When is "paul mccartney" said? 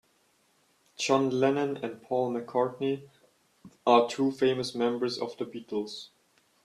2.01-3.07